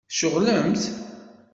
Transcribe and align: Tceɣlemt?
Tceɣlemt? 0.09 0.83